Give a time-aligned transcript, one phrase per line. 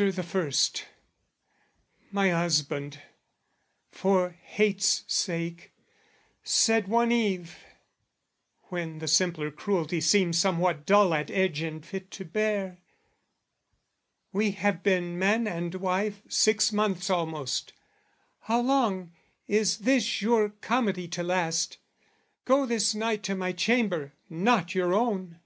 [0.00, 0.86] After the first,
[2.10, 3.02] my husband,
[3.90, 5.72] for hate's sake,
[6.42, 7.58] Said one eve,
[8.70, 12.78] when the simpler cruelty Seemed somewhat dull at edge and fit to bear,
[14.32, 17.74] "We have been man and wife six months almost:
[18.44, 19.12] "How long
[19.46, 21.76] is this your comedy to last?
[22.46, 25.40] "Go this night to my chamber, not your own!"